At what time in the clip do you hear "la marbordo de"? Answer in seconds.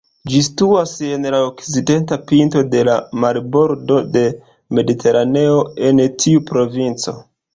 2.87-4.25